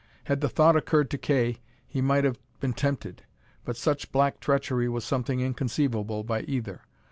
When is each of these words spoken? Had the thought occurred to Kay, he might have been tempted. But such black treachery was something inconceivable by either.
Had 0.23 0.41
the 0.41 0.49
thought 0.49 0.75
occurred 0.75 1.11
to 1.11 1.17
Kay, 1.19 1.57
he 1.87 2.01
might 2.01 2.23
have 2.23 2.39
been 2.59 2.73
tempted. 2.73 3.21
But 3.63 3.77
such 3.77 4.11
black 4.11 4.39
treachery 4.39 4.89
was 4.89 5.05
something 5.05 5.41
inconceivable 5.41 6.23
by 6.23 6.41
either. 6.41 6.81